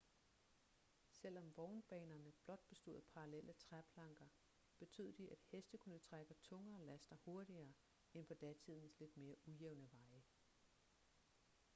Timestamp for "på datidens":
8.27-8.99